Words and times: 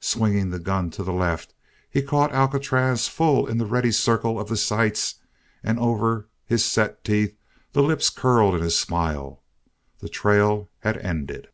Swinging 0.00 0.48
the 0.48 0.58
gun 0.58 0.88
to 0.92 1.02
the 1.02 1.12
left 1.12 1.52
he 1.90 2.00
caught 2.00 2.32
Alcatraz 2.32 3.06
full 3.06 3.46
in 3.46 3.58
the 3.58 3.66
readly 3.68 3.92
circle 3.92 4.40
of 4.40 4.48
the 4.48 4.56
sights 4.56 5.16
and 5.62 5.78
over 5.78 6.26
his 6.46 6.64
set 6.64 7.04
teeth 7.04 7.36
the 7.72 7.82
lips 7.82 8.08
curled 8.08 8.54
in 8.54 8.62
a 8.62 8.70
smile; 8.70 9.42
the 9.98 10.08
trail 10.08 10.70
had 10.78 10.96
ended! 10.96 11.48